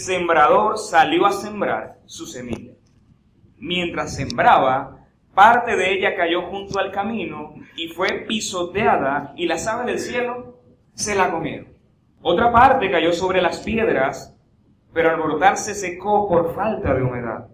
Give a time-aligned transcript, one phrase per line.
[0.00, 2.72] sembrador salió a sembrar su semilla.
[3.56, 9.86] Mientras sembraba, parte de ella cayó junto al camino y fue pisoteada y las aves
[9.86, 10.60] del cielo
[10.94, 11.68] se la comieron.
[12.22, 14.36] Otra parte cayó sobre las piedras,
[14.92, 17.48] pero al brotar se secó por falta de humedad.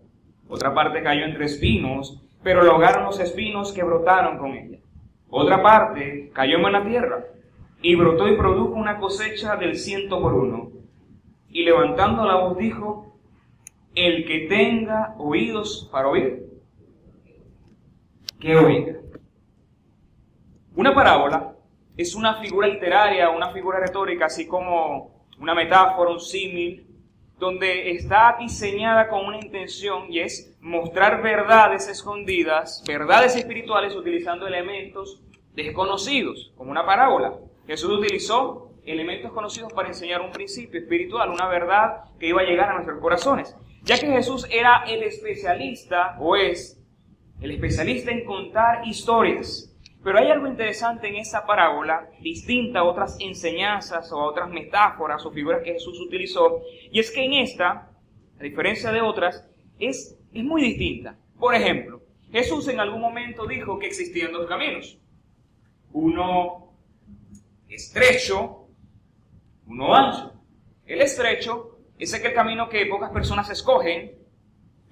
[0.49, 4.79] Otra parte cayó entre espinos, pero lo ahogaron los espinos que brotaron con ella.
[5.29, 7.25] Otra parte cayó en buena tierra
[7.83, 10.71] y brotó y produjo una cosecha del ciento por uno.
[11.51, 13.19] Y levantando la voz dijo,
[13.95, 16.47] el que tenga oídos para oír,
[18.39, 18.97] que oiga.
[20.75, 21.55] Una parábola
[21.97, 26.87] es una figura literaria, una figura retórica, así como una metáfora, un símil,
[27.39, 35.23] donde está diseñada con una intención y es mostrar verdades escondidas, verdades espirituales utilizando elementos
[35.55, 37.34] desconocidos, como una parábola.
[37.67, 42.71] Jesús utilizó elementos conocidos para enseñar un principio espiritual, una verdad que iba a llegar
[42.71, 43.57] a nuestros corazones.
[43.83, 46.83] Ya que Jesús era el especialista, o es,
[47.41, 49.73] el especialista en contar historias.
[50.03, 55.25] Pero hay algo interesante en esa parábola, distinta a otras enseñanzas o a otras metáforas
[55.27, 57.91] o figuras que Jesús utilizó, y es que en esta,
[58.39, 61.19] a diferencia de otras, es, es muy distinta.
[61.39, 64.98] Por ejemplo, Jesús en algún momento dijo que existían dos caminos.
[65.93, 66.73] Uno
[67.69, 68.66] estrecho,
[69.67, 70.33] uno ancho.
[70.86, 74.12] El estrecho es aquel camino que pocas personas escogen,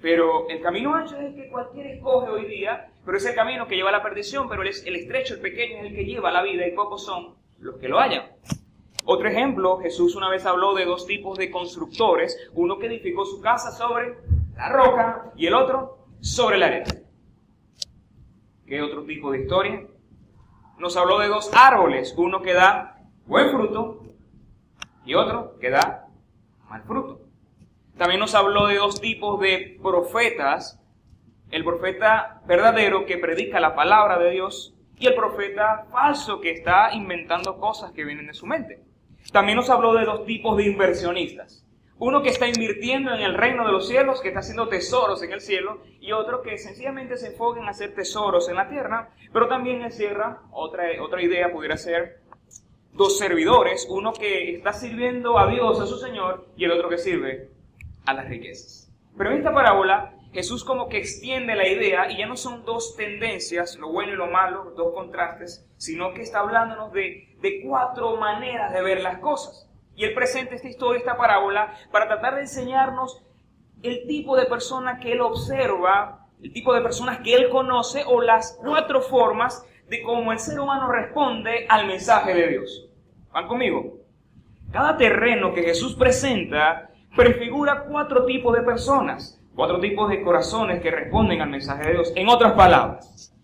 [0.01, 3.67] pero el camino ancho es el que cualquiera escoge hoy día, pero es el camino
[3.67, 6.29] que lleva a la perdición, pero el, el estrecho, el pequeño, es el que lleva
[6.29, 8.23] a la vida y pocos son los que lo hallan.
[9.05, 13.39] Otro ejemplo, Jesús una vez habló de dos tipos de constructores, uno que edificó su
[13.39, 14.17] casa sobre
[14.55, 16.85] la roca y el otro sobre la arena.
[18.65, 19.85] ¿Qué otro tipo de historia?
[20.79, 24.04] Nos habló de dos árboles, uno que da buen fruto
[25.05, 26.07] y otro que da
[26.69, 27.21] mal fruto.
[27.97, 30.81] También nos habló de dos tipos de profetas,
[31.51, 36.93] el profeta verdadero que predica la palabra de Dios y el profeta falso que está
[36.93, 38.81] inventando cosas que vienen de su mente.
[39.31, 41.65] También nos habló de dos tipos de inversionistas.
[41.97, 45.31] Uno que está invirtiendo en el reino de los cielos, que está haciendo tesoros en
[45.31, 49.47] el cielo, y otro que sencillamente se enfoca en hacer tesoros en la tierra, pero
[49.47, 52.19] también encierra otra, otra idea, pudiera ser
[52.95, 56.97] dos servidores, uno que está sirviendo a Dios, a su Señor, y el otro que
[56.97, 57.49] sirve
[58.05, 58.91] a las riquezas.
[59.17, 62.97] Pero en esta parábola Jesús como que extiende la idea y ya no son dos
[62.97, 68.17] tendencias, lo bueno y lo malo, dos contrastes, sino que está hablándonos de, de cuatro
[68.17, 69.69] maneras de ver las cosas.
[69.95, 73.23] Y él presenta esta historia, esta parábola, para tratar de enseñarnos
[73.81, 78.21] el tipo de persona que él observa, el tipo de personas que él conoce o
[78.21, 82.84] las cuatro formas de cómo el ser humano responde al mensaje de Dios.
[83.35, 83.97] ¿Van conmigo?
[84.71, 89.41] Cada terreno que Jesús presenta prefigura cuatro tipos de personas.
[89.53, 92.13] Cuatro tipos de corazones que responden al mensaje de Dios.
[92.15, 93.35] En otras palabras,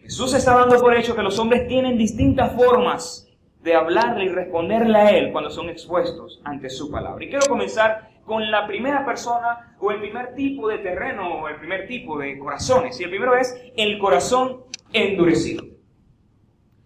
[0.00, 3.28] Jesús está dando por hecho que los hombres tienen distintas formas
[3.62, 7.24] de hablarle y responderle a Él cuando son expuestos ante su palabra.
[7.24, 11.54] Y quiero comenzar con la primera persona o el primer tipo de terreno o el
[11.54, 12.98] primer tipo de corazones.
[12.98, 15.62] Y el primero es el corazón endurecido.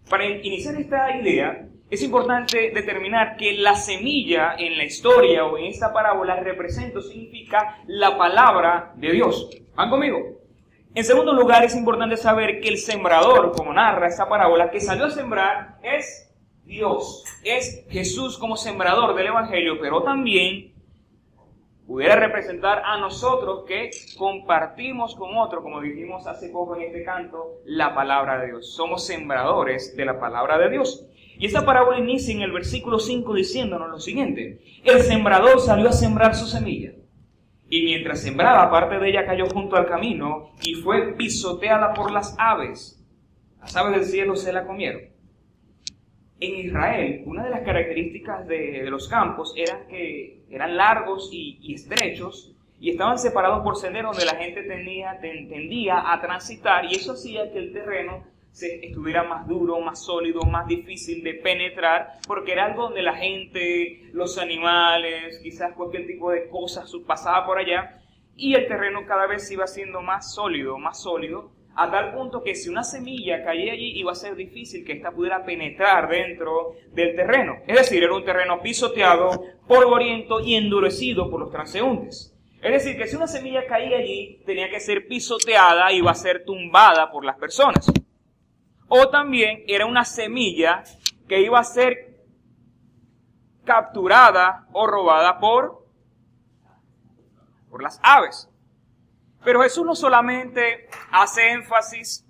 [0.07, 5.65] Para iniciar esta idea, es importante determinar que la semilla en la historia o en
[5.65, 9.49] esta parábola representa o significa la palabra de Dios.
[9.75, 10.17] ¿Van conmigo?
[10.95, 15.05] En segundo lugar, es importante saber que el sembrador, como narra esta parábola, que salió
[15.05, 16.33] a sembrar es
[16.65, 17.23] Dios.
[17.43, 20.73] Es Jesús como sembrador del Evangelio, pero también
[21.85, 27.59] pudiera representar a nosotros que compartimos con otro, como dijimos hace poco en este canto,
[27.65, 28.73] la palabra de Dios.
[28.73, 31.07] Somos sembradores de la palabra de Dios.
[31.37, 34.59] Y esta parábola inicia en el versículo 5 diciéndonos lo siguiente.
[34.83, 36.93] El sembrador salió a sembrar su semilla.
[37.69, 42.35] Y mientras sembraba, parte de ella cayó junto al camino y fue pisoteada por las
[42.37, 43.03] aves.
[43.59, 45.01] Las aves del cielo se la comieron.
[46.39, 52.53] En Israel, una de las características de, los campos era que eran largos y, estrechos
[52.79, 57.59] y estaban separados por senderos donde la gente tendía a transitar y eso hacía que
[57.59, 63.01] el terreno estuviera más duro, más sólido, más difícil de penetrar, porque era algo donde
[63.01, 68.01] la gente, los animales, quizás cualquier tipo de cosas pasaba por allá,
[68.35, 72.53] y el terreno cada vez iba siendo más sólido, más sólido, a tal punto que
[72.53, 77.15] si una semilla caía allí iba a ser difícil que ésta pudiera penetrar dentro del
[77.15, 77.57] terreno.
[77.65, 82.37] Es decir, era un terreno pisoteado, polvoriento y endurecido por los transeúntes.
[82.61, 86.15] Es decir, que si una semilla caía allí, tenía que ser pisoteada y iba a
[86.15, 87.91] ser tumbada por las personas
[88.95, 90.83] o también era una semilla
[91.27, 92.21] que iba a ser
[93.65, 95.83] capturada o robada por
[97.71, 98.47] por las aves.
[99.43, 102.23] Pero Jesús no solamente hace énfasis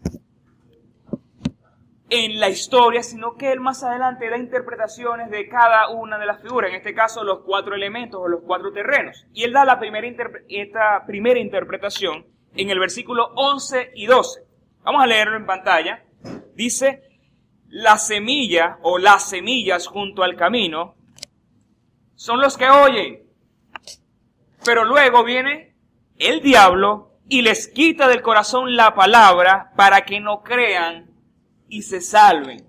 [2.09, 6.41] en la historia, sino que él más adelante da interpretaciones de cada una de las
[6.41, 9.25] figuras, en este caso los cuatro elementos o los cuatro terrenos.
[9.33, 10.07] Y él da la primera
[10.47, 12.25] esta primera interpretación
[12.55, 14.45] en el versículo 11 y 12.
[14.83, 16.05] Vamos a leerlo en pantalla.
[16.55, 17.03] Dice,
[17.67, 20.95] la semilla o las semillas junto al camino
[22.15, 23.23] son los que oyen.
[24.63, 25.75] Pero luego viene
[26.17, 31.11] el diablo y les quita del corazón la palabra para que no crean
[31.67, 32.63] y se salven.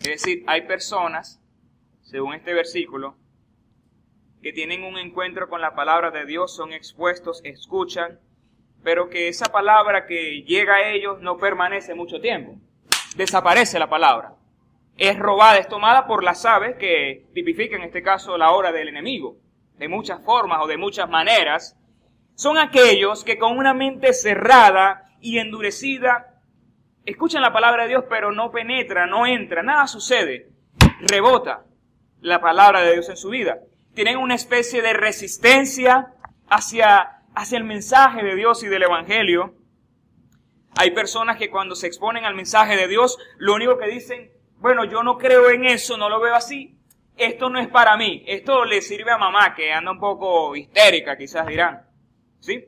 [0.00, 1.40] Es decir, hay personas,
[2.02, 3.16] según este versículo,
[4.42, 8.18] que tienen un encuentro con la palabra de Dios, son expuestos, escuchan,
[8.82, 12.56] pero que esa palabra que llega a ellos no permanece mucho tiempo.
[13.16, 14.34] Desaparece la palabra.
[14.96, 18.88] Es robada, es tomada por las aves que tipifican en este caso la hora del
[18.88, 19.36] enemigo,
[19.78, 21.76] de muchas formas o de muchas maneras.
[22.34, 26.42] Son aquellos que con una mente cerrada y endurecida,
[27.04, 30.50] escuchan la palabra de Dios, pero no penetra, no entra, nada sucede.
[31.00, 31.64] Rebota
[32.20, 33.58] la palabra de Dios en su vida.
[33.94, 36.14] Tienen una especie de resistencia
[36.48, 39.54] hacia, hacia el mensaje de Dios y del Evangelio.
[40.76, 44.84] Hay personas que cuando se exponen al mensaje de Dios, lo único que dicen, bueno,
[44.84, 46.76] yo no creo en eso, no lo veo así.
[47.16, 48.24] Esto no es para mí.
[48.26, 51.86] Esto le sirve a mamá, que anda un poco histérica, quizás dirán.
[52.38, 52.64] ¿Sí?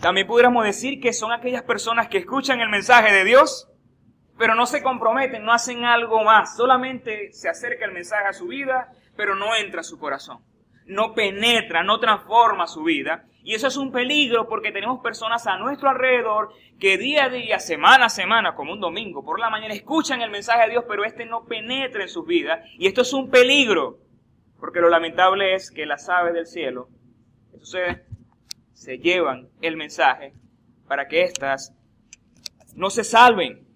[0.00, 3.68] También pudiéramos decir que son aquellas personas que escuchan el mensaje de Dios,
[4.38, 8.46] pero no se comprometen, no hacen algo más, solamente se acerca el mensaje a su
[8.46, 10.44] vida, pero no entra a su corazón,
[10.86, 13.24] no penetra, no transforma su vida.
[13.48, 17.58] Y eso es un peligro porque tenemos personas a nuestro alrededor que día a día,
[17.58, 21.02] semana a semana, como un domingo, por la mañana, escuchan el mensaje de Dios, pero
[21.02, 22.60] este no penetra en sus vidas.
[22.76, 24.00] Y esto es un peligro,
[24.60, 26.90] porque lo lamentable es que las aves del cielo,
[27.62, 30.34] se llevan el mensaje
[30.86, 31.74] para que éstas
[32.74, 33.66] no se salven.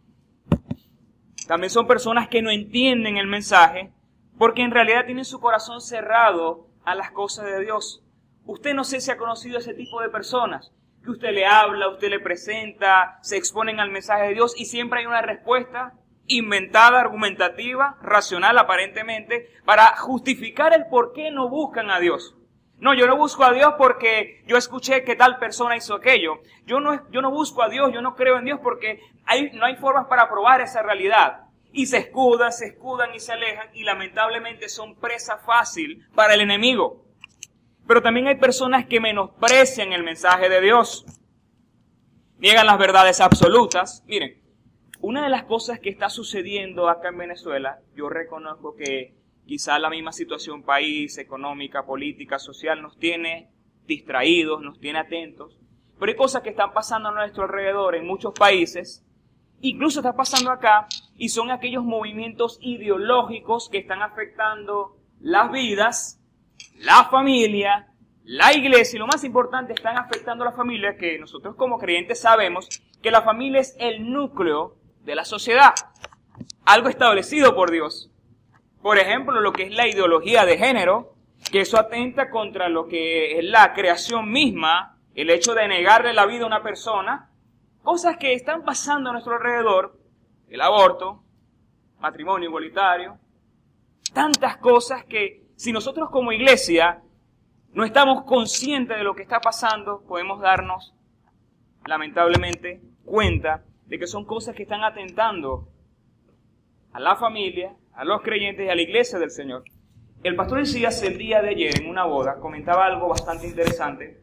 [1.49, 3.91] También son personas que no entienden el mensaje
[4.37, 8.03] porque en realidad tienen su corazón cerrado a las cosas de Dios.
[8.45, 10.73] Usted no sé si ha conocido ese tipo de personas
[11.03, 15.01] que usted le habla, usted le presenta, se exponen al mensaje de Dios y siempre
[15.01, 15.95] hay una respuesta
[16.27, 22.37] inventada, argumentativa, racional aparentemente, para justificar el por qué no buscan a Dios.
[22.79, 26.41] No, yo no busco a Dios porque yo escuché que tal persona hizo aquello.
[26.67, 29.67] Yo no, yo no busco a Dios, yo no creo en Dios porque hay, no
[29.67, 31.45] hay formas para probar esa realidad.
[31.73, 36.41] Y se escudan, se escudan y se alejan y lamentablemente son presa fácil para el
[36.41, 37.05] enemigo.
[37.87, 41.05] Pero también hay personas que menosprecian el mensaje de Dios.
[42.39, 44.03] Niegan las verdades absolutas.
[44.07, 44.41] Miren,
[45.01, 49.15] una de las cosas que está sucediendo acá en Venezuela, yo reconozco que
[49.47, 53.51] Quizá la misma situación país, económica, política, social nos tiene
[53.87, 55.59] distraídos, nos tiene atentos.
[55.99, 59.05] Pero hay cosas que están pasando a nuestro alrededor en muchos países,
[59.61, 60.87] incluso está pasando acá,
[61.17, 66.22] y son aquellos movimientos ideológicos que están afectando las vidas,
[66.83, 67.89] la familia,
[68.25, 72.21] la iglesia, y lo más importante, están afectando a la familia, que nosotros como creyentes
[72.21, 72.69] sabemos
[73.01, 75.75] que la familia es el núcleo de la sociedad,
[76.65, 78.11] algo establecido por Dios.
[78.81, 81.15] Por ejemplo, lo que es la ideología de género,
[81.53, 86.27] que eso atenta contra lo que es la creación misma, el hecho de negarle la
[86.27, 87.31] vida a una persona,
[87.83, 89.99] cosas que están pasando a nuestro alrededor,
[90.49, 91.23] el aborto,
[92.01, 93.19] matrimonio igualitario,
[94.13, 97.03] tantas cosas que si nosotros como iglesia
[97.73, 100.93] no estamos conscientes de lo que está pasando, podemos darnos,
[101.87, 105.69] lamentablemente, cuenta de que son cosas que están atentando
[106.93, 109.63] a la familia, a los creyentes y a la iglesia del Señor.
[110.25, 114.21] El pastor Elías el día de ayer en una boda comentaba algo bastante interesante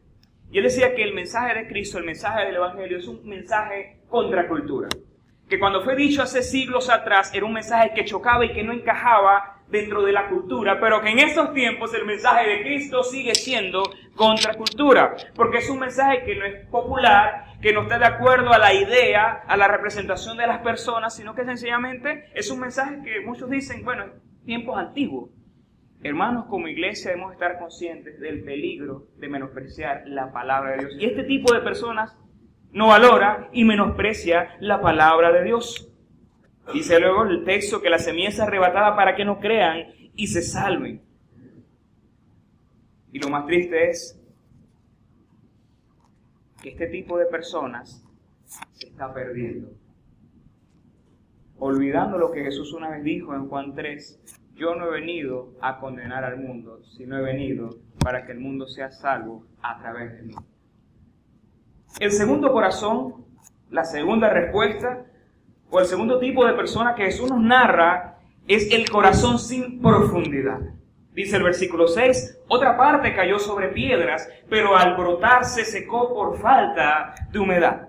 [0.52, 4.02] y él decía que el mensaje de Cristo, el mensaje del Evangelio es un mensaje
[4.10, 4.90] contra cultura.
[5.48, 8.74] Que cuando fue dicho hace siglos atrás era un mensaje que chocaba y que no
[8.74, 13.34] encajaba dentro de la cultura, pero que en estos tiempos el mensaje de Cristo sigue
[13.34, 13.82] siendo
[14.14, 18.58] contracultura, porque es un mensaje que no es popular, que no está de acuerdo a
[18.58, 23.20] la idea, a la representación de las personas, sino que sencillamente es un mensaje que
[23.20, 24.06] muchos dicen, bueno,
[24.44, 25.30] tiempos antiguos.
[26.02, 30.96] Hermanos, como iglesia debemos estar conscientes del peligro de menospreciar la palabra de Dios.
[30.98, 32.16] Y este tipo de personas
[32.72, 35.89] no valora y menosprecia la palabra de Dios.
[36.72, 40.42] Dice luego el texto que la semilla es arrebatada para que no crean y se
[40.42, 41.02] salven.
[43.12, 44.20] Y lo más triste es
[46.62, 48.04] que este tipo de personas
[48.72, 49.72] se está perdiendo.
[51.58, 54.20] Olvidando lo que Jesús una vez dijo en Juan 3,
[54.54, 58.66] yo no he venido a condenar al mundo, sino he venido para que el mundo
[58.66, 60.34] sea salvo a través de mí.
[61.98, 63.26] El segundo corazón,
[63.70, 65.09] la segunda respuesta,
[65.70, 70.58] o el segundo tipo de persona que Jesús nos narra, es el corazón sin profundidad.
[71.12, 76.38] Dice el versículo 6, otra parte cayó sobre piedras, pero al brotar se secó por
[76.38, 77.88] falta de humedad.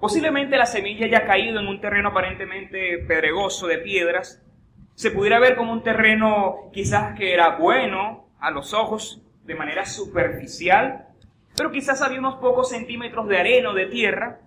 [0.00, 4.42] Posiblemente la semilla haya caído en un terreno aparentemente pedregoso de piedras.
[4.94, 9.86] Se pudiera ver como un terreno quizás que era bueno a los ojos de manera
[9.86, 11.06] superficial,
[11.56, 14.40] pero quizás había unos pocos centímetros de arena o de tierra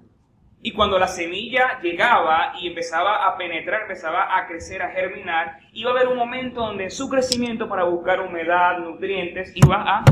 [0.62, 5.92] y cuando la semilla llegaba y empezaba a penetrar, empezaba a crecer, a germinar, iba
[5.92, 10.06] a haber un momento donde su crecimiento para buscar humedad, nutrientes, iba a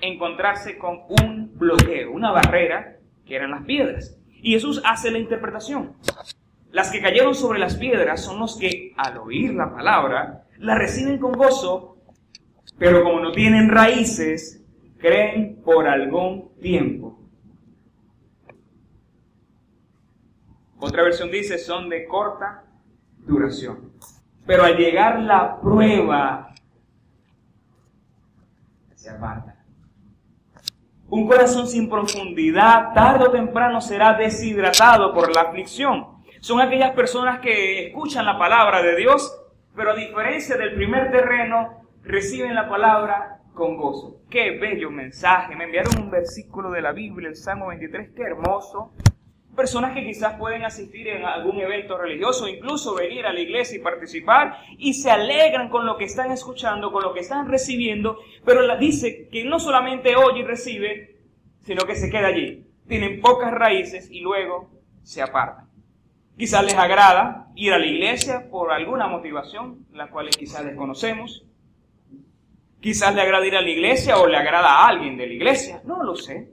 [0.00, 2.96] encontrarse con un bloqueo, una barrera,
[3.26, 4.18] que eran las piedras.
[4.28, 5.96] Y Jesús hace la interpretación.
[6.70, 11.18] Las que cayeron sobre las piedras son los que, al oír la palabra, la reciben
[11.18, 11.98] con gozo,
[12.78, 14.64] pero como no tienen raíces,
[14.98, 17.21] creen por algún tiempo.
[20.84, 22.64] Otra versión dice son de corta
[23.18, 23.92] duración.
[24.44, 26.52] Pero al llegar la prueba,
[28.96, 29.64] se aparta.
[31.08, 36.20] Un corazón sin profundidad, tarde o temprano será deshidratado por la aflicción.
[36.40, 39.32] Son aquellas personas que escuchan la palabra de Dios,
[39.76, 44.22] pero a diferencia del primer terreno, reciben la palabra con gozo.
[44.28, 45.54] Qué bello mensaje.
[45.54, 48.90] Me enviaron un versículo de la Biblia, el Salmo 23, qué hermoso.
[49.54, 53.82] Personas que quizás pueden asistir en algún evento religioso, incluso venir a la iglesia y
[53.82, 58.62] participar, y se alegran con lo que están escuchando, con lo que están recibiendo, pero
[58.62, 61.16] la dice que no solamente oye y recibe,
[61.60, 62.66] sino que se queda allí.
[62.88, 64.70] Tienen pocas raíces y luego
[65.02, 65.68] se apartan.
[66.36, 71.44] Quizás les agrada ir a la iglesia por alguna motivación, la cual quizás desconocemos.
[72.80, 75.82] Quizás le agrada ir a la iglesia o le agrada a alguien de la iglesia,
[75.84, 76.50] no lo sé.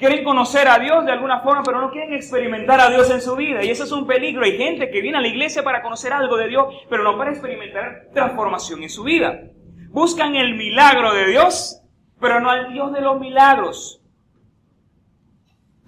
[0.00, 3.36] Quieren conocer a Dios de alguna forma, pero no quieren experimentar a Dios en su
[3.36, 3.62] vida.
[3.62, 4.44] Y eso es un peligro.
[4.44, 7.32] Hay gente que viene a la iglesia para conocer algo de Dios, pero no para
[7.32, 9.42] experimentar transformación en su vida.
[9.90, 11.82] Buscan el milagro de Dios,
[12.18, 14.00] pero no al Dios de los milagros.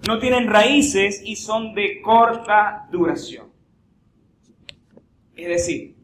[0.07, 3.47] No tienen raíces y son de corta duración.
[5.35, 5.95] Es decir,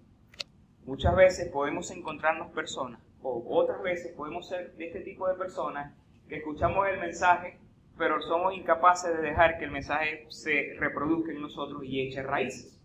[0.84, 5.94] muchas veces podemos encontrarnos personas, o otras veces podemos ser de este tipo de personas,
[6.28, 7.60] que escuchamos el mensaje
[8.00, 12.82] pero somos incapaces de dejar que el mensaje se reproduzca en nosotros y eche raíces.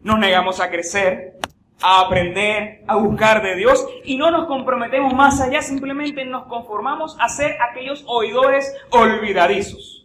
[0.00, 1.34] Nos negamos a crecer,
[1.82, 7.16] a aprender, a buscar de Dios y no nos comprometemos más allá, simplemente nos conformamos
[7.20, 9.99] a ser aquellos oidores olvidadizos.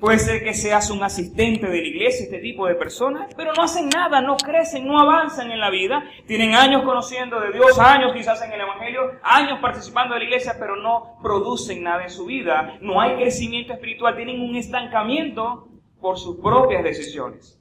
[0.00, 3.62] Puede ser que seas un asistente de la iglesia, este tipo de personas, pero no
[3.62, 6.02] hacen nada, no crecen, no avanzan en la vida.
[6.26, 10.56] Tienen años conociendo de Dios, años quizás en el Evangelio, años participando de la iglesia,
[10.58, 12.76] pero no producen nada en su vida.
[12.80, 15.68] No hay crecimiento espiritual, tienen un estancamiento
[16.00, 17.60] por sus propias decisiones.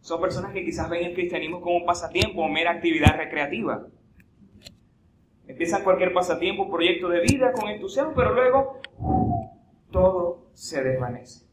[0.00, 3.86] Son personas que quizás ven el cristianismo como un pasatiempo o mera actividad recreativa.
[5.46, 8.80] Empiezan cualquier pasatiempo, proyecto de vida con entusiasmo, pero luego
[9.90, 11.44] todo se desvanece.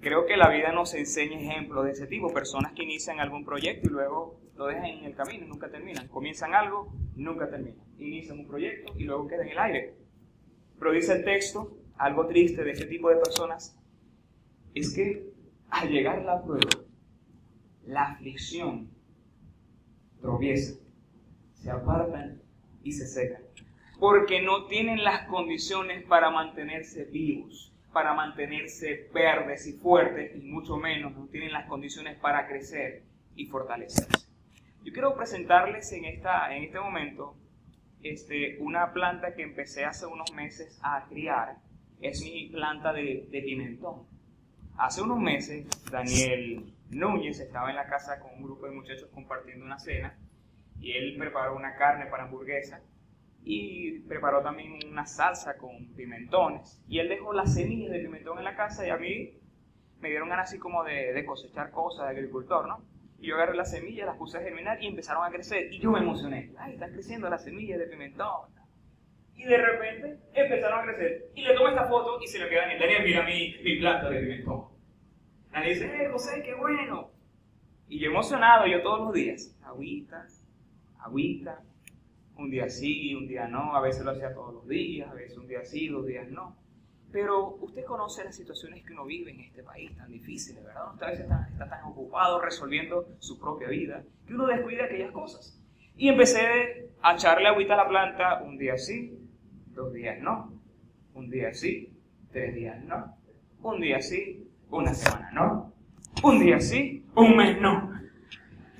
[0.00, 3.88] Creo que la vida nos enseña ejemplos de ese tipo, personas que inician algún proyecto
[3.88, 6.08] y luego lo dejan en el camino nunca terminan.
[6.08, 7.84] Comienzan algo, nunca terminan.
[7.98, 9.94] Inician un proyecto y luego quedan en el aire.
[10.78, 13.78] Pero dice el texto, algo triste de este tipo de personas,
[14.74, 15.30] es que
[15.68, 16.70] al llegar la prueba,
[17.84, 18.90] la aflicción,
[20.22, 20.78] tropiezan,
[21.52, 22.40] se apartan
[22.82, 23.49] y se secan
[24.00, 30.78] porque no tienen las condiciones para mantenerse vivos, para mantenerse verdes y fuertes, y mucho
[30.78, 33.02] menos no tienen las condiciones para crecer
[33.36, 34.26] y fortalecerse.
[34.82, 37.36] Yo quiero presentarles en, esta, en este momento
[38.02, 41.56] este, una planta que empecé hace unos meses a criar.
[42.00, 44.06] Es mi planta de, de pimentón.
[44.78, 49.66] Hace unos meses, Daniel Núñez estaba en la casa con un grupo de muchachos compartiendo
[49.66, 50.16] una cena
[50.80, 52.80] y él preparó una carne para hamburguesa
[53.42, 56.82] y preparó también una salsa con pimentones.
[56.88, 59.34] Y él dejó las semillas de pimentón en la casa y a mí
[60.00, 62.82] me dieron ganas así como de, cosechar cosas de agricultor, ¿no?
[63.18, 65.72] Y yo agarré las semillas, las puse a germinar y empezaron a crecer.
[65.72, 66.52] Y yo me emocioné.
[66.58, 68.48] ¡Ay, están creciendo las semillas de pimentón!
[69.36, 71.30] Y de repente empezaron a crecer.
[71.34, 73.78] Y le tomo esta foto y se me queda en el Daniel, mira mi, mi
[73.78, 74.68] planta de pimentón.
[75.50, 77.10] Daniel dice, ¡eh, José, qué bueno!
[77.88, 80.26] Y yo emocionado, yo todos los días, agüita,
[80.98, 81.60] agüita,
[82.40, 85.36] un día sí, un día no, a veces lo hacía todos los días, a veces
[85.36, 86.56] un día sí, dos días no.
[87.12, 90.92] Pero usted conoce las situaciones que uno vive en este país tan difíciles, ¿verdad?
[90.94, 95.60] Usted veces está, está tan ocupado resolviendo su propia vida que uno descuida aquellas cosas.
[95.96, 99.18] Y empecé a echarle agüita a la planta un día sí,
[99.74, 100.52] dos días no,
[101.14, 101.92] un día sí,
[102.32, 103.16] tres días no,
[103.62, 105.74] un día sí, una semana no,
[106.22, 107.90] un día sí, un mes no.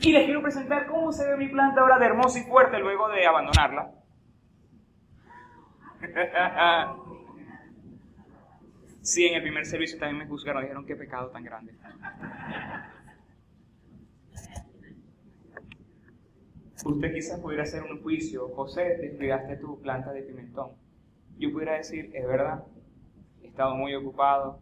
[0.01, 3.09] Y les quiero presentar cómo se ve mi planta ahora de hermosa y fuerte luego
[3.09, 3.91] de abandonarla.
[9.03, 11.73] Sí, en el primer servicio también me juzgaron, dijeron qué pecado tan grande.
[16.85, 20.73] Usted quizás pudiera hacer un juicio, José, descuidaste tu planta de pimentón.
[21.39, 22.65] Yo pudiera decir, es verdad,
[23.43, 24.61] he estado muy ocupado,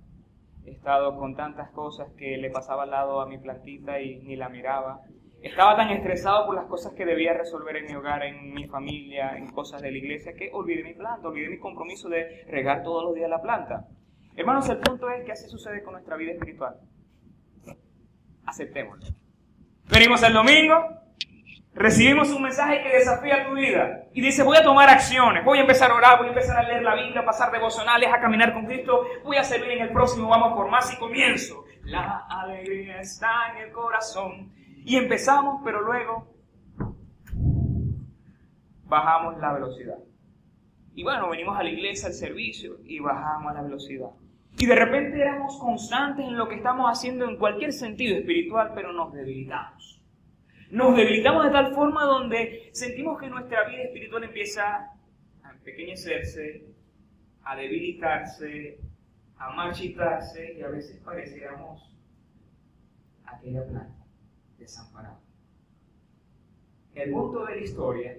[0.64, 4.36] he estado con tantas cosas que le pasaba al lado a mi plantita y ni
[4.36, 5.02] la miraba.
[5.42, 9.36] Estaba tan estresado por las cosas que debía resolver en mi hogar, en mi familia,
[9.36, 13.04] en cosas de la iglesia, que olvidé mi planta, olvidé mi compromiso de regar todos
[13.04, 13.86] los días la planta.
[14.36, 16.74] Hermanos, el punto es que así sucede con nuestra vida espiritual.
[18.46, 19.14] Aceptémoslo.
[19.90, 20.76] Venimos el domingo,
[21.72, 25.60] recibimos un mensaje que desafía tu vida y dice, voy a tomar acciones, voy a
[25.60, 28.52] empezar a orar, voy a empezar a leer la Biblia, a pasar devocionales, a caminar
[28.52, 31.64] con Cristo, voy a servir en el próximo, vamos por más y comienzo.
[31.84, 34.52] La alegría está en el corazón.
[34.88, 36.34] Y empezamos, pero luego
[38.84, 39.98] bajamos la velocidad.
[40.94, 44.08] Y bueno, venimos a la iglesia, al servicio, y bajamos la velocidad.
[44.56, 48.94] Y de repente éramos constantes en lo que estamos haciendo en cualquier sentido espiritual, pero
[48.94, 50.02] nos debilitamos.
[50.70, 54.90] Nos debilitamos de tal forma donde sentimos que nuestra vida espiritual empieza
[55.42, 56.64] a empequeñecerse,
[57.44, 58.80] a debilitarse,
[59.36, 61.94] a marchitarse y a veces pareciéramos
[63.26, 63.97] aquella planta
[64.58, 65.20] desamparada.
[66.94, 68.16] El punto de la historia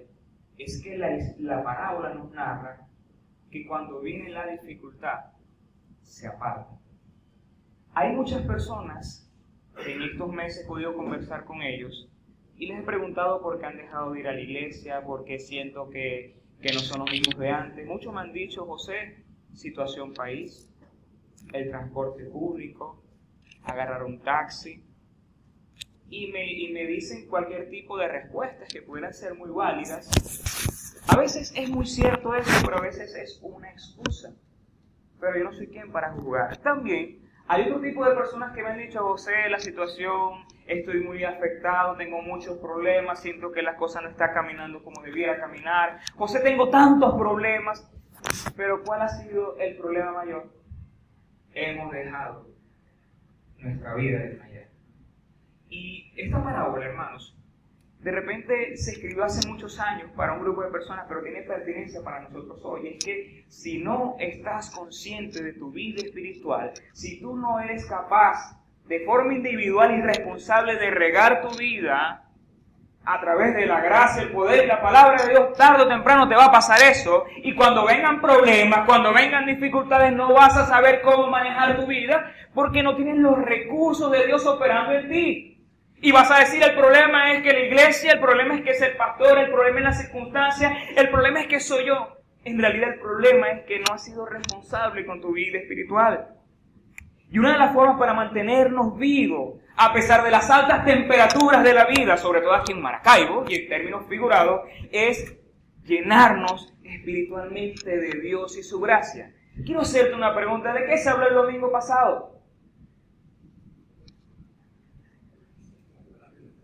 [0.58, 2.88] es que la, la parábola nos narra
[3.50, 5.32] que cuando viene la dificultad,
[6.02, 6.78] se aparta.
[7.94, 9.30] Hay muchas personas
[9.82, 12.08] que en estos meses he podido conversar con ellos
[12.56, 15.38] y les he preguntado por qué han dejado de ir a la iglesia, por qué
[15.38, 17.86] siento que, que no son los mismos de antes.
[17.86, 19.24] Muchos me han dicho, José,
[19.54, 20.70] situación país,
[21.52, 23.02] el transporte público,
[23.64, 24.84] agarrar un taxi.
[26.10, 30.10] Y me, y me dicen cualquier tipo de respuestas que pudieran ser muy válidas.
[31.08, 34.34] A veces es muy cierto eso, pero a veces es una excusa
[35.20, 36.56] pero yo no soy quien para juzgar.
[36.58, 41.24] También hay otro tipo de personas que me han dicho, José, la situación, estoy muy
[41.24, 46.00] afectado, tengo muchos problemas, siento que las cosas no están caminando como debiera caminar.
[46.14, 47.88] José, tengo tantos problemas,
[48.56, 50.50] pero ¿cuál ha sido el problema mayor?
[51.52, 52.48] Hemos dejado
[53.58, 54.69] nuestra vida de mayor.
[55.70, 57.36] Y esta parábola, hermanos,
[58.00, 62.02] de repente se escribió hace muchos años para un grupo de personas, pero tiene pertinencia
[62.02, 62.88] para nosotros hoy.
[62.88, 68.58] Es que si no estás consciente de tu vida espiritual, si tú no eres capaz
[68.86, 72.24] de forma individual y responsable de regar tu vida
[73.04, 76.28] a través de la gracia, el poder y la palabra de Dios, tarde o temprano
[76.28, 77.24] te va a pasar eso.
[77.42, 82.32] Y cuando vengan problemas, cuando vengan dificultades, no vas a saber cómo manejar tu vida
[82.54, 85.49] porque no tienes los recursos de Dios operando en ti.
[86.02, 88.80] Y vas a decir, el problema es que la iglesia, el problema es que es
[88.80, 92.16] el pastor, el problema es la circunstancia, el problema es que soy yo.
[92.42, 96.28] En realidad el problema es que no has sido responsable con tu vida espiritual.
[97.30, 101.74] Y una de las formas para mantenernos vivos, a pesar de las altas temperaturas de
[101.74, 105.36] la vida, sobre todo aquí en Maracaibo, y en términos figurados, es
[105.84, 109.34] llenarnos espiritualmente de Dios y su gracia.
[109.66, 112.39] Quiero hacerte una pregunta, ¿de qué se habló el domingo pasado?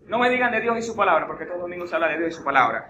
[0.09, 2.19] No me digan de Dios y su palabra, porque todos los domingos se habla de
[2.19, 2.89] Dios y su palabra.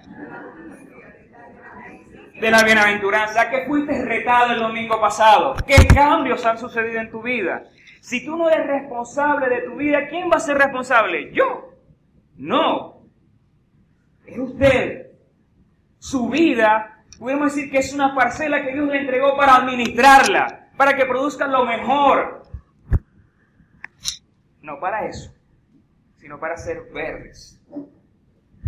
[2.39, 5.55] De la bienaventuranza, que fuiste retado el domingo pasado.
[5.67, 7.65] ¿Qué cambios han sucedido en tu vida?
[8.01, 11.33] Si tú no eres responsable de tu vida, ¿quién va a ser responsable?
[11.33, 11.73] ¿Yo?
[12.37, 13.01] No.
[14.27, 15.07] Es usted.
[15.99, 20.95] Su vida, podemos decir que es una parcela que Dios le entregó para administrarla, para
[20.95, 22.43] que produzca lo mejor.
[24.61, 25.36] No para eso
[26.27, 27.63] sino para ser verdes.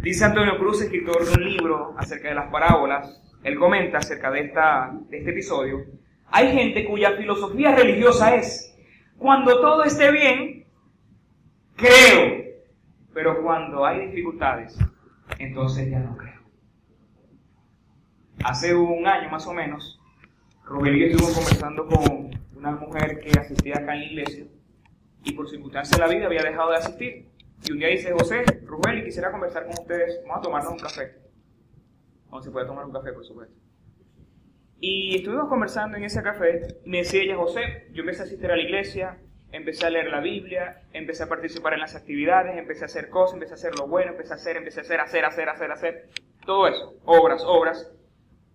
[0.01, 4.43] Dice Antonio Cruz, escritor de un libro acerca de las parábolas, él comenta acerca de,
[4.43, 5.85] esta, de este episodio,
[6.29, 8.79] hay gente cuya filosofía religiosa es,
[9.17, 10.67] cuando todo esté bien,
[11.75, 12.45] creo,
[13.13, 14.79] pero cuando hay dificultades,
[15.41, 16.41] entonces ya no creo.
[18.45, 20.01] Hace un año más o menos,
[20.65, 24.45] yo estuvimos conversando con una mujer que asistía acá en la iglesia
[25.25, 27.27] y por circunstancias de la vida había dejado de asistir.
[27.67, 30.79] Y un día dice, José, Rubén, y quisiera conversar con ustedes, vamos a tomarnos un
[30.79, 31.17] café.
[32.31, 33.55] No se puede tomar un café, por supuesto.
[34.81, 38.51] Y estuvimos conversando en ese café y me decía ella, José, yo empecé a asistir
[38.51, 39.19] a la iglesia,
[39.51, 43.35] empecé a leer la Biblia, empecé a participar en las actividades, empecé a hacer cosas,
[43.35, 46.09] empecé a hacer lo bueno, empecé a hacer, empecé a hacer, hacer, hacer, hacer, hacer,
[46.47, 47.93] todo eso, obras, obras.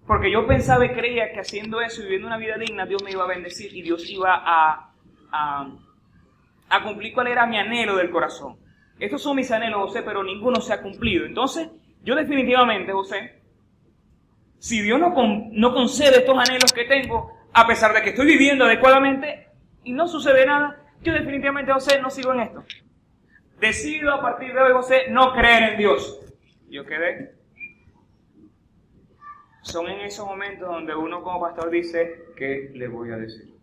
[0.07, 3.11] Porque yo pensaba y creía que haciendo eso y viviendo una vida digna, Dios me
[3.11, 4.93] iba a bendecir y Dios iba a,
[5.31, 5.77] a,
[6.69, 8.62] a cumplir cuál era mi anhelo del corazón.
[8.99, 11.25] Estos son mis anhelos, José, pero ninguno se ha cumplido.
[11.25, 11.69] Entonces,
[12.03, 13.41] yo definitivamente, José,
[14.59, 15.13] si Dios no,
[15.51, 19.47] no concede estos anhelos que tengo, a pesar de que estoy viviendo adecuadamente
[19.83, 22.63] y no sucede nada, yo definitivamente, José, no sigo en esto.
[23.59, 26.19] Decido a partir de hoy, José, no creer en Dios.
[26.69, 27.35] Yo quedé.
[29.61, 33.53] Son en esos momentos donde uno como pastor dice, ¿qué le voy a decir?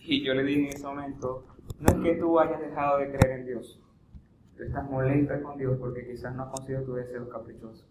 [0.00, 1.51] Y yo le dije en ese momento,
[1.82, 3.82] no es que tú hayas dejado de creer en Dios.
[4.56, 7.84] Tú estás molesta con Dios porque quizás no has conseguido tu deseo caprichoso.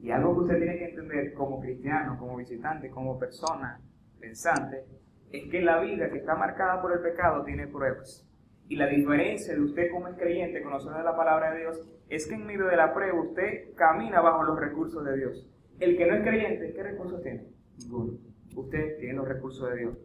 [0.00, 3.80] Y algo que usted tiene que entender como cristiano, como visitante, como persona
[4.18, 4.86] pensante,
[5.30, 8.26] es que la vida que está marcada por el pecado tiene pruebas.
[8.68, 12.26] Y la diferencia de usted como es creyente, conocedor de la palabra de Dios, es
[12.26, 15.46] que en medio de la prueba usted camina bajo los recursos de Dios.
[15.80, 17.46] El que no es creyente, ¿qué recursos tiene?
[17.78, 18.14] Ninguno.
[18.56, 19.98] Usted tiene los recursos de Dios.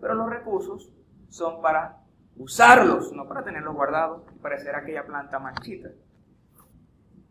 [0.00, 0.92] Pero los recursos
[1.28, 1.97] son para
[2.38, 5.90] usarlos, no para tenerlos guardados y parecer aquella planta marchita.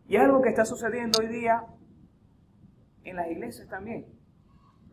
[0.06, 1.64] Y algo que está sucediendo hoy día
[3.04, 4.06] en las iglesias también.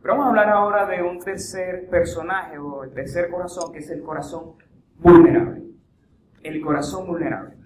[0.02, 3.90] Pero vamos a hablar ahora de un tercer personaje o el tercer corazón, que es
[3.90, 4.54] el corazón
[4.98, 5.62] vulnerable.
[6.42, 7.56] El corazón vulnerable.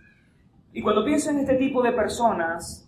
[0.72, 2.79] Y cuando pienso en este tipo de personas,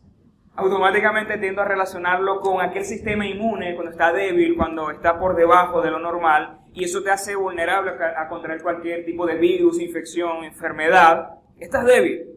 [0.55, 5.81] automáticamente tiendo a relacionarlo con aquel sistema inmune cuando está débil, cuando está por debajo
[5.81, 10.45] de lo normal, y eso te hace vulnerable a contraer cualquier tipo de virus, infección,
[10.45, 11.35] enfermedad.
[11.59, 12.33] Estás débil.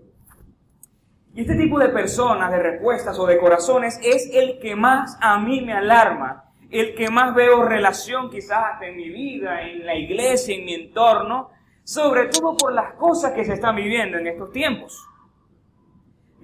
[1.33, 5.37] Y este tipo de personas, de respuestas o de corazones, es el que más a
[5.39, 9.95] mí me alarma, el que más veo relación quizás hasta en mi vida, en la
[9.95, 11.51] iglesia, en mi entorno,
[11.83, 15.05] sobre todo por las cosas que se están viviendo en estos tiempos.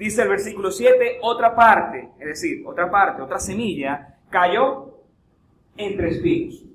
[0.02, 5.04] Dice el versículo 7, otra parte, es decir, otra parte, otra semilla, cayó
[5.78, 6.66] entre espinos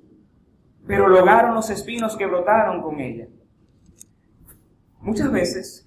[0.87, 3.27] pero lograron los espinos que brotaron con ella.
[5.01, 5.85] Muchas veces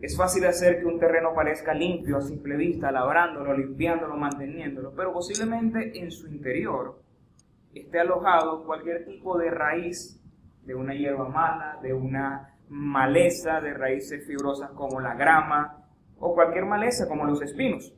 [0.00, 5.12] es fácil hacer que un terreno parezca limpio a simple vista, labrándolo, limpiándolo, manteniéndolo, pero
[5.12, 7.02] posiblemente en su interior
[7.74, 10.22] esté alojado cualquier tipo de raíz
[10.62, 15.77] de una hierba mala, de una maleza, de raíces fibrosas como la grama
[16.18, 17.94] o cualquier maleza como los espinos.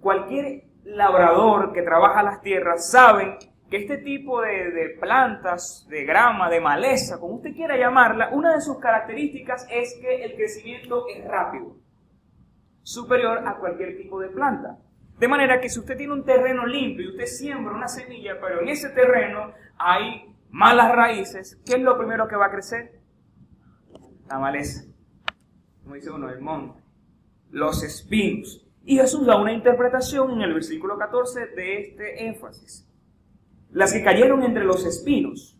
[0.00, 3.38] Cualquier labrador que trabaja las tierras sabe
[3.70, 8.60] que este tipo de, plantas, de grama, de maleza, como usted quiera llamarla, una de
[8.60, 11.76] sus características es que el crecimiento es rápido,
[12.82, 14.76] superior a cualquier tipo de planta.
[15.18, 18.60] De manera que si usted tiene un terreno limpio y usted siembra una semilla, pero
[18.60, 23.00] en ese terreno hay malas raíces, ¿qué es lo primero que va a crecer?
[24.28, 24.84] La maleza.
[25.82, 26.81] Como dice uno, el monte.
[27.52, 28.66] Los espinos.
[28.84, 32.88] Y Jesús da una interpretación en el versículo 14 de este énfasis.
[33.70, 35.56] Las que cayeron entre los espinos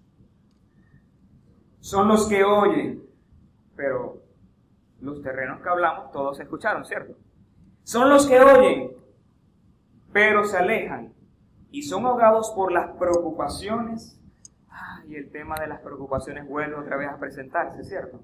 [1.79, 3.03] son los que oyen,
[3.77, 4.23] pero
[5.01, 7.15] los terrenos que hablamos todos escucharon, ¿cierto?
[7.85, 8.93] Son los que oyen,
[10.13, 11.13] pero se alejan
[11.71, 14.19] y son ahogados por las preocupaciones.
[15.09, 18.21] y el tema de las preocupaciones vuelve otra vez a presentarse, ¿cierto?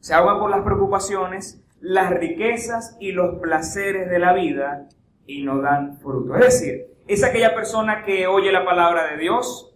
[0.00, 4.88] Se ahogan por las preocupaciones, las riquezas y los placeres de la vida
[5.26, 6.36] y no dan fruto.
[6.36, 9.74] Es decir, es aquella persona que oye la palabra de Dios,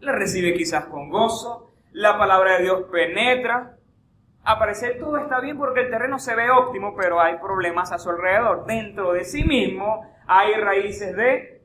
[0.00, 3.78] la recibe quizás con gozo, la palabra de Dios penetra.
[4.44, 7.98] A parecer todo está bien porque el terreno se ve óptimo, pero hay problemas a
[7.98, 8.66] su alrededor.
[8.66, 11.62] Dentro de sí mismo hay raíces de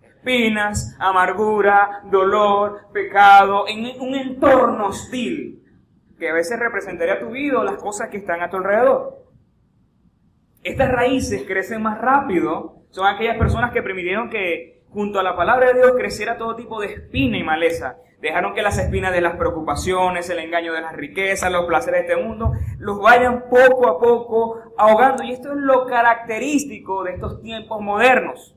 [0.00, 5.61] espinas, amargura, dolor, pecado, en un entorno hostil
[6.22, 9.26] que a veces representaría tu vida o las cosas que están a tu alrededor.
[10.62, 15.72] Estas raíces crecen más rápido son aquellas personas que permitieron que junto a la palabra
[15.72, 17.96] de Dios creciera todo tipo de espina y maleza.
[18.20, 22.12] Dejaron que las espinas de las preocupaciones, el engaño de las riquezas, los placeres de
[22.12, 25.24] este mundo, los vayan poco a poco ahogando.
[25.24, 28.56] Y esto es lo característico de estos tiempos modernos.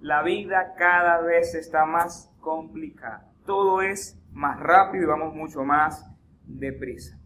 [0.00, 3.28] La vida cada vez está más complicada.
[3.44, 6.09] Todo es más rápido y vamos mucho más
[6.58, 7.20] deprisa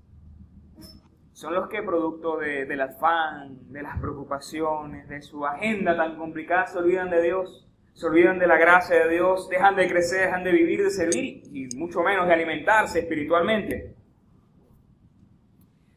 [1.35, 6.69] son los que producto de, del afán, de las preocupaciones, de su agenda tan complicada,
[6.69, 10.45] se olvidan de Dios, se olvidan de la gracia de Dios, dejan de crecer, dejan
[10.45, 13.97] de vivir, de servir y mucho menos de alimentarse espiritualmente.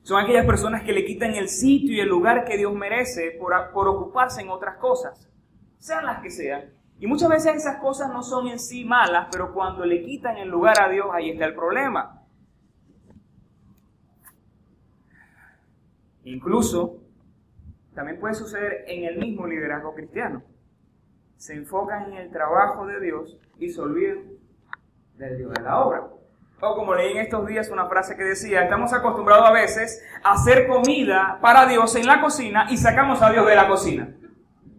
[0.02, 3.54] Son aquellas personas que le quitan el sitio y el lugar que Dios merece por,
[3.74, 5.30] por ocuparse en otras cosas.
[5.78, 6.74] sean las que sean.
[7.00, 10.50] Y muchas veces esas cosas no son en sí malas, pero cuando le quitan el
[10.50, 12.17] lugar a Dios, ahí está el problema.
[16.28, 16.98] Incluso,
[17.96, 20.44] también puede suceder en el mismo liderazgo cristiano.
[21.38, 24.24] Se enfocan en el trabajo de Dios y se olvidan
[25.18, 26.04] del Dios de la obra.
[26.60, 30.34] O como leí en estos días una frase que decía, estamos acostumbrados a veces a
[30.34, 34.14] hacer comida para Dios en la cocina y sacamos a Dios de la cocina.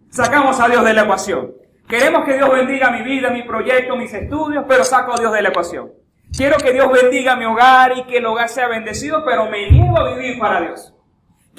[0.09, 1.53] Sacamos a Dios de la ecuación.
[1.87, 5.41] Queremos que Dios bendiga mi vida, mi proyecto, mis estudios, pero saco a Dios de
[5.41, 5.93] la ecuación.
[6.31, 9.97] Quiero que Dios bendiga mi hogar y que el hogar sea bendecido, pero me niego
[9.97, 10.93] a vivir para Dios.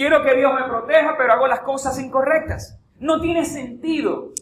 [0.01, 2.81] Quiero que Dios me proteja, pero hago las cosas incorrectas.
[3.01, 4.33] No tiene sentido.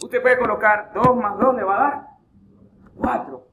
[0.00, 2.06] Usted puede colocar 2 más 2 le va a dar
[2.96, 3.48] 4.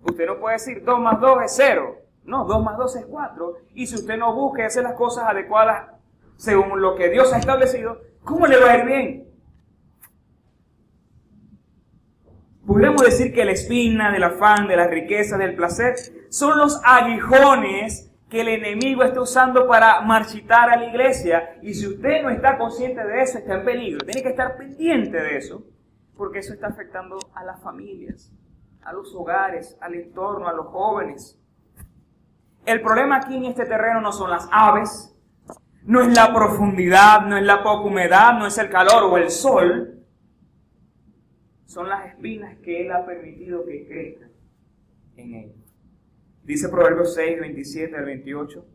[0.00, 1.94] Usted no puede decir 2 más 2 es 0.
[2.24, 3.56] No, 2 más 2 es 4.
[3.74, 5.90] Y si usted no busca hacer las cosas adecuadas
[6.36, 9.28] según lo que Dios ha establecido, ¿cómo le va a ir bien?
[12.66, 15.96] Pudiéramos decir que la espina del afán, de la riqueza, del placer,
[16.30, 21.56] son los aguijones que el enemigo está usando para marchitar a la iglesia.
[21.62, 24.04] Y si usted no está consciente de eso, está en peligro.
[24.04, 25.64] Tiene que estar pendiente de eso,
[26.16, 28.32] porque eso está afectando a las familias
[28.84, 31.40] a los hogares, al entorno, a los jóvenes.
[32.66, 35.14] El problema aquí en este terreno no son las aves,
[35.84, 39.30] no es la profundidad, no es la poca humedad, no es el calor o el
[39.30, 40.04] sol.
[41.66, 44.30] Son las espinas que Él ha permitido que crezcan
[45.16, 45.63] en él.
[46.44, 48.66] Dice Proverbios 6, 27 al 28.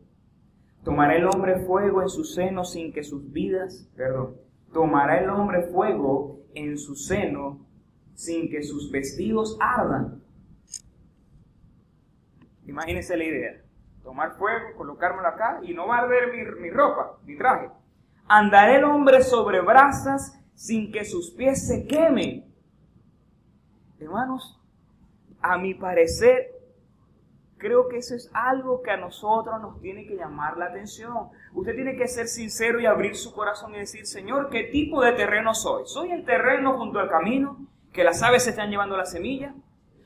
[0.82, 4.36] Tomará el hombre fuego en su seno sin que sus vidas, perdón,
[4.72, 7.64] tomará el hombre fuego en su seno
[8.14, 10.20] sin que sus vestidos ardan.
[12.66, 13.62] Imagínense la idea.
[14.02, 17.70] Tomar fuego, colocármelo acá y no va a arder mi, mi ropa, mi traje.
[18.26, 22.52] Andará el hombre sobre brasas sin que sus pies se quemen.
[23.98, 24.60] Hermanos,
[25.40, 26.59] a mi parecer,
[27.60, 31.28] creo que eso es algo que a nosotros nos tiene que llamar la atención.
[31.54, 35.12] Usted tiene que ser sincero y abrir su corazón y decir, Señor, ¿qué tipo de
[35.12, 35.84] terreno soy?
[35.86, 37.68] ¿Soy el terreno junto al camino?
[37.92, 39.54] que las aves se están llevando la semilla.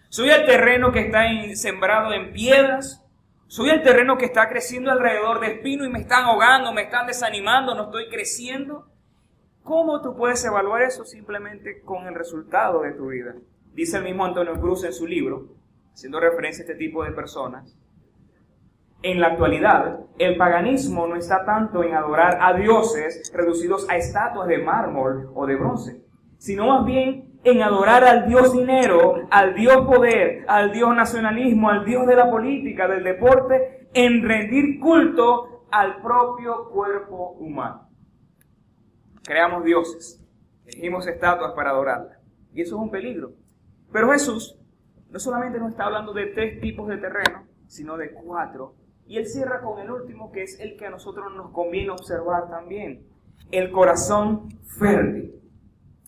[0.09, 3.05] Soy el terreno que está sembrado en piedras.
[3.47, 7.07] Soy el terreno que está creciendo alrededor de espino y me están ahogando, me están
[7.07, 8.89] desanimando, no estoy creciendo.
[9.63, 11.05] ¿Cómo tú puedes evaluar eso?
[11.05, 13.35] Simplemente con el resultado de tu vida.
[13.73, 15.49] Dice el mismo Antonio Cruz en su libro,
[15.95, 17.79] haciendo referencia a este tipo de personas.
[19.03, 24.49] En la actualidad, el paganismo no está tanto en adorar a dioses reducidos a estatuas
[24.49, 26.03] de mármol o de bronce,
[26.39, 31.85] sino más bien en adorar al Dios dinero, al Dios poder, al Dios nacionalismo, al
[31.85, 37.89] Dios de la política, del deporte, en rendir culto al propio cuerpo humano.
[39.23, 40.25] Creamos dioses,
[40.67, 42.19] elegimos estatuas para adorarla.
[42.53, 43.33] Y eso es un peligro.
[43.93, 44.59] Pero Jesús
[45.15, 48.75] no solamente nos está hablando de tres tipos de terreno, sino de cuatro.
[49.07, 52.51] Y él cierra con el último, que es el que a nosotros nos conviene observar
[52.51, 53.07] también.
[53.53, 55.41] El corazón fértil.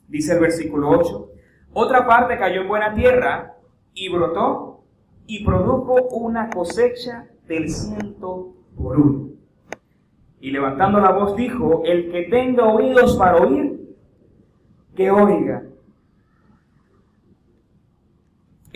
[0.09, 1.31] Dice el versículo 8,
[1.73, 3.55] otra parte cayó en buena tierra
[3.95, 4.83] y brotó
[5.29, 9.29] y produjo una cosecha del ciento por uno.
[10.41, 13.97] Y levantando la voz dijo, el que tenga oídos para oír,
[14.97, 15.63] que oiga.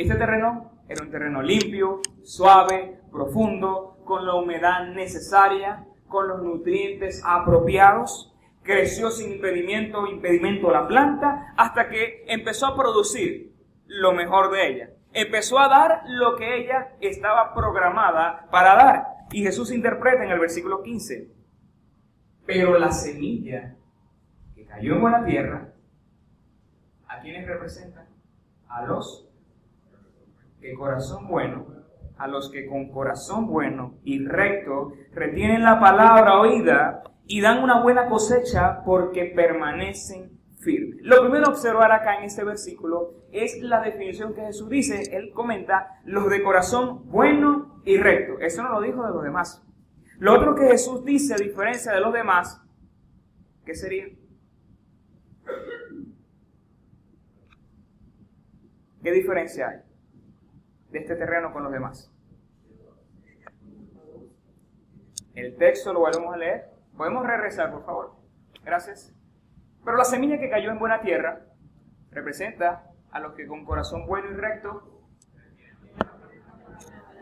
[0.01, 7.23] Este terreno era un terreno limpio, suave, profundo, con la humedad necesaria, con los nutrientes
[7.23, 13.53] apropiados creció sin impedimento, impedimento la planta, hasta que empezó a producir
[13.89, 14.91] lo mejor de ella.
[15.13, 19.07] Empezó a dar lo que ella estaba programada para dar.
[19.33, 21.31] Y Jesús interpreta en el versículo 15,
[22.47, 23.77] pero la semilla
[24.55, 25.75] que cayó en buena tierra,
[27.07, 28.07] ¿a quiénes representa?
[28.67, 29.30] A los
[30.61, 31.67] que corazón bueno,
[32.19, 37.83] a los que con corazón bueno y recto retienen la palabra oída y dan una
[37.83, 41.01] buena cosecha porque permanecen firmes.
[41.03, 45.17] Lo primero a observar acá en este versículo es la definición que Jesús dice.
[45.17, 48.39] Él comenta los de corazón bueno y recto.
[48.41, 49.65] Eso no lo dijo de los demás.
[50.19, 52.61] Lo otro que Jesús dice, a diferencia de los demás,
[53.65, 54.05] ¿qué sería?
[59.03, 59.90] ¿Qué diferencia hay
[60.91, 62.13] de este terreno con los demás?
[65.35, 66.71] El texto lo volvemos a leer.
[66.97, 68.17] Podemos regresar, por favor.
[68.65, 69.15] Gracias.
[69.85, 71.41] Pero la semilla que cayó en buena tierra
[72.11, 75.01] representa a los que con corazón bueno y recto,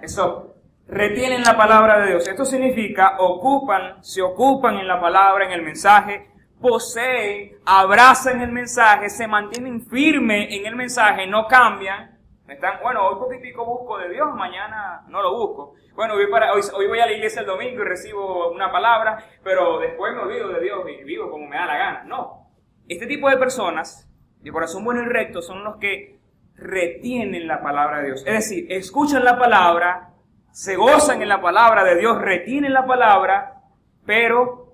[0.02, 2.28] eso, retienen la palabra de Dios.
[2.28, 9.08] Esto significa ocupan, se ocupan en la palabra, en el mensaje, poseen, abrazan el mensaje,
[9.10, 12.17] se mantienen firmes en el mensaje, no cambian.
[12.48, 15.74] Están, bueno, hoy poquitico busco de Dios, mañana no lo busco.
[15.94, 19.22] Bueno, hoy, para, hoy, hoy, voy a la iglesia el domingo y recibo una palabra,
[19.44, 22.04] pero después me olvido de Dios y vivo como me da la gana.
[22.04, 22.48] No.
[22.88, 26.20] Este tipo de personas, de corazón bueno y recto, son los que
[26.54, 28.24] retienen la palabra de Dios.
[28.26, 30.14] Es decir, escuchan la palabra,
[30.50, 33.60] se gozan en la palabra de Dios, retienen la palabra,
[34.06, 34.72] pero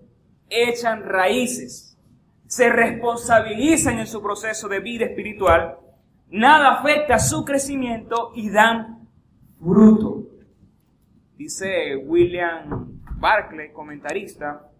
[0.48, 1.98] echan raíces,
[2.46, 5.78] se responsabilizan en su proceso de vida espiritual,
[6.28, 9.08] nada afecta su crecimiento y dan
[9.58, 10.28] fruto.
[11.36, 14.70] Dice William Barclay, comentarista,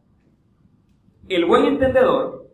[1.29, 2.51] el buen entendedor,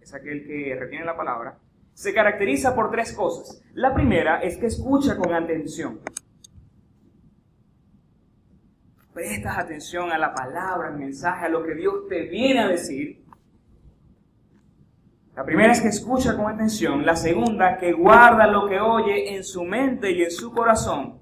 [0.00, 1.58] es aquel que retiene la palabra,
[1.92, 3.62] se caracteriza por tres cosas.
[3.74, 6.00] La primera es que escucha con atención.
[9.12, 13.25] Prestas atención a la palabra, al mensaje, a lo que Dios te viene a decir.
[15.36, 17.04] La primera es que escucha con atención.
[17.04, 21.20] La segunda, que guarda lo que oye en su mente y en su corazón.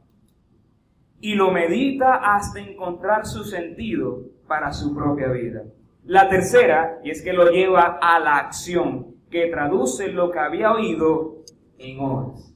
[1.19, 5.65] Y lo medita hasta encontrar su sentido para su propia vida.
[6.05, 10.73] La tercera, y es que lo lleva a la acción que traduce lo que había
[10.73, 11.43] oído
[11.79, 12.55] en horas.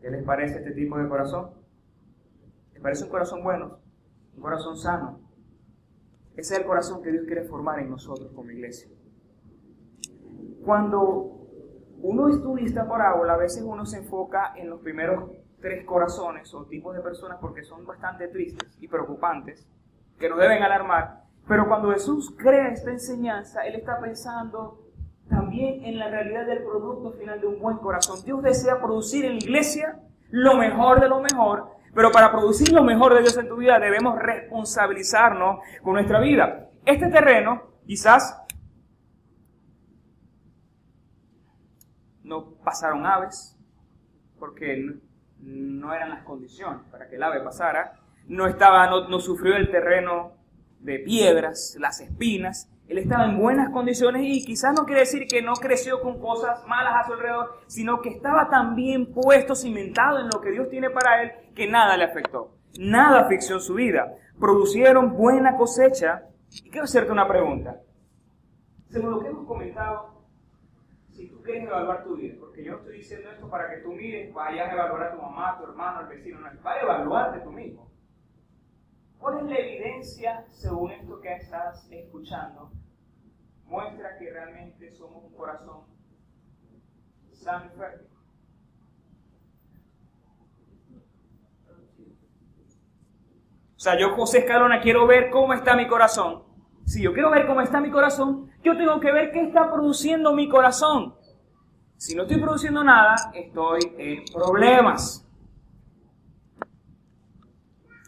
[0.00, 1.50] ¿Qué les parece este tipo de corazón?
[2.72, 3.80] ¿Les parece un corazón bueno?
[4.36, 5.18] Un corazón sano.
[6.36, 8.88] Ese es el corazón que Dios quiere formar en nosotros como iglesia.
[10.64, 11.40] Cuando
[12.02, 16.64] uno estudia esta parábola, a veces uno se enfoca en los primeros tres corazones o
[16.64, 19.68] tipos de personas porque son bastante tristes y preocupantes,
[20.18, 21.24] que nos deben alarmar.
[21.46, 24.86] Pero cuando Jesús crea esta enseñanza, Él está pensando
[25.28, 28.22] también en la realidad del producto final de un buen corazón.
[28.24, 32.84] Dios desea producir en la iglesia lo mejor de lo mejor, pero para producir lo
[32.84, 36.68] mejor de Dios en tu vida debemos responsabilizarnos con nuestra vida.
[36.84, 38.40] Este terreno quizás
[42.22, 43.56] no pasaron aves,
[44.38, 44.96] porque
[45.38, 47.94] no eran las condiciones para que el ave pasara,
[48.26, 50.32] no, estaba, no, sufrió el terreno
[50.80, 55.42] de piedras, las espinas, él estaba en buenas condiciones y quizás no quiere decir que
[55.42, 60.18] no creció con cosas malas a su alrededor, sino que estaba tan bien puesto, cimentado
[60.18, 62.56] en lo que Dios tiene para él, que nada le afectó.
[62.80, 64.12] Nada afectó su vida.
[64.40, 66.24] Producieron buena cosecha.
[66.64, 67.80] Y quiero hacerte una pregunta.
[68.88, 70.19] Según lo que hemos comentado,
[71.20, 74.32] si tú quieres evaluar tu vida, porque yo estoy diciendo esto para que tú mires,
[74.32, 77.52] vayas a evaluar a tu mamá, a tu hermano, al vecino, no, para evaluarte tú
[77.52, 77.90] mismo.
[79.18, 82.72] ¿Cuál es la evidencia, según esto que estás escuchando,
[83.66, 85.84] muestra que realmente somos un corazón
[87.32, 88.06] sano y fértil.
[93.76, 96.44] O sea, yo, José Escalona, quiero ver cómo está mi corazón.
[96.86, 100.32] Si yo quiero ver cómo está mi corazón, yo tengo que ver qué está produciendo
[100.32, 101.14] mi corazón.
[101.96, 105.26] Si no estoy produciendo nada, estoy en problemas.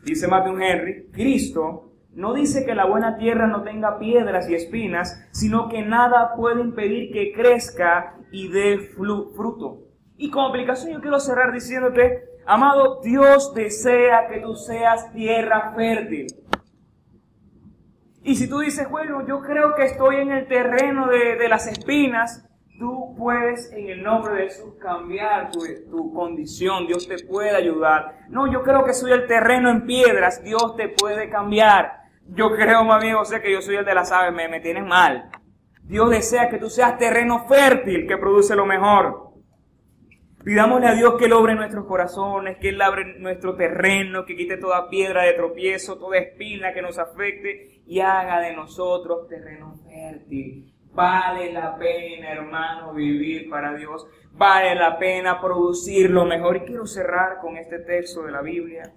[0.05, 5.29] Dice Matthew Henry, Cristo no dice que la buena tierra no tenga piedras y espinas,
[5.31, 9.79] sino que nada puede impedir que crezca y dé fruto.
[10.17, 16.27] Y como aplicación yo quiero cerrar diciéndote, amado, Dios desea que tú seas tierra fértil.
[18.25, 22.49] Y si tú dices, bueno, yo creo que estoy en el terreno de, las espinas,
[22.79, 28.21] tú puedes en el nombre de Jesús cambiar tu, tu, condición, Dios te puede ayudar.
[28.29, 32.03] No, yo creo que soy el terreno en piedras, Dios te puede cambiar.
[32.29, 34.87] Yo creo, mi amigo sé que yo soy el de las aves, me, me tienes
[34.87, 35.29] mal.
[35.83, 39.32] Dios desea que tú seas terreno fértil que produce lo mejor.
[40.45, 44.57] Pidámosle a Dios que Él obre nuestros corazones, que Él abre nuestro terreno, que quite
[44.57, 50.75] toda piedra de tropiezo, toda espina que nos afecte y haga de nosotros terreno fértil.
[50.93, 54.07] Vale la pena, hermano, vivir para Dios.
[54.33, 56.57] Vale la pena producir lo mejor.
[56.57, 58.93] Y quiero cerrar con este texto de la Biblia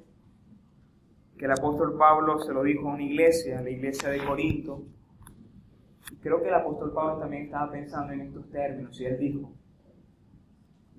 [1.38, 4.84] que el apóstol Pablo se lo dijo a una iglesia, a la iglesia de Corinto.
[6.22, 9.54] Creo que el apóstol Pablo también estaba pensando en estos términos y él dijo,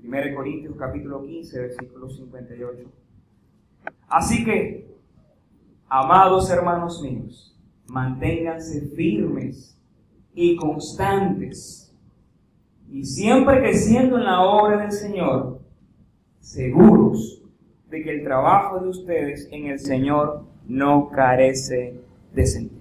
[0.02, 2.88] 1 Corintios capítulo 15, versículo 58.
[4.08, 4.94] Así que,
[5.88, 9.76] amados hermanos míos, manténganse firmes
[10.34, 11.94] y constantes
[12.90, 15.60] y siempre creciendo en la obra del Señor,
[16.40, 17.42] seguros
[17.90, 22.00] de que el trabajo de ustedes en el Señor no carece
[22.32, 22.75] de sentido.